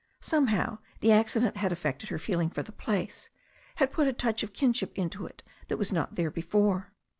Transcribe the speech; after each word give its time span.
Somehow 0.21 0.79
the 1.01 1.11
accident 1.11 1.57
had 1.57 1.71
affected 1.71 2.09
her 2.09 2.17
feeling 2.17 2.49
for 2.49 2.63
the 2.63 2.71
place, 2.71 3.29
had 3.75 3.91
put 3.91 4.07
a 4.07 4.13
touch 4.13 4.41
of 4.41 4.51
kinship 4.51 4.97
into 4.97 5.27
it 5.27 5.43
that 5.67 5.77
was 5.77 5.93
not 5.93 6.15
there 6.15 6.31
before. 6.31 6.91